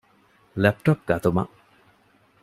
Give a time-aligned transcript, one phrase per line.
[0.61, 1.53] ލެޕްޓޮޕް ގަތުމަށް.